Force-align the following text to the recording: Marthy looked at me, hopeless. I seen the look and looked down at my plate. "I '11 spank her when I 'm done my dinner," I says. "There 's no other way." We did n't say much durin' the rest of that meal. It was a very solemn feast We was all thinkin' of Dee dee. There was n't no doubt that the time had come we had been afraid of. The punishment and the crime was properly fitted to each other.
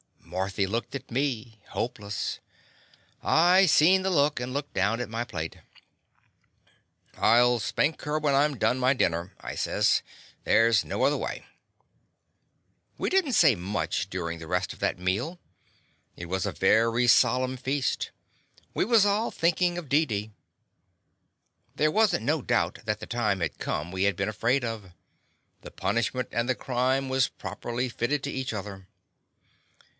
Marthy 0.19 0.65
looked 0.65 0.95
at 0.95 1.11
me, 1.11 1.59
hopeless. 1.67 2.39
I 3.21 3.65
seen 3.67 4.01
the 4.01 4.09
look 4.09 4.39
and 4.39 4.53
looked 4.53 4.73
down 4.73 5.01
at 5.01 5.09
my 5.09 5.25
plate. 5.25 5.57
"I 7.17 7.39
'11 7.39 7.59
spank 7.59 8.01
her 8.03 8.17
when 8.17 8.33
I 8.33 8.45
'm 8.45 8.57
done 8.57 8.79
my 8.79 8.93
dinner," 8.93 9.33
I 9.41 9.55
says. 9.55 10.01
"There 10.45 10.71
's 10.71 10.85
no 10.85 11.03
other 11.03 11.17
way." 11.17 11.45
We 12.97 13.09
did 13.09 13.27
n't 13.27 13.35
say 13.35 13.53
much 13.55 14.09
durin' 14.09 14.39
the 14.39 14.47
rest 14.47 14.71
of 14.73 14.79
that 14.79 14.97
meal. 14.97 15.37
It 16.15 16.27
was 16.27 16.45
a 16.45 16.53
very 16.53 17.07
solemn 17.07 17.57
feast 17.57 18.11
We 18.73 18.85
was 18.85 19.05
all 19.05 19.29
thinkin' 19.31 19.77
of 19.77 19.89
Dee 19.89 20.05
dee. 20.05 20.31
There 21.75 21.91
was 21.91 22.15
n't 22.15 22.23
no 22.23 22.41
doubt 22.41 22.79
that 22.85 23.01
the 23.01 23.05
time 23.05 23.41
had 23.41 23.59
come 23.59 23.91
we 23.91 24.03
had 24.03 24.15
been 24.15 24.29
afraid 24.29 24.63
of. 24.63 24.93
The 25.61 25.71
punishment 25.71 26.29
and 26.31 26.47
the 26.49 26.55
crime 26.55 27.09
was 27.09 27.27
properly 27.27 27.89
fitted 27.89 28.23
to 28.23 28.31
each 28.31 28.53
other. 28.53 28.87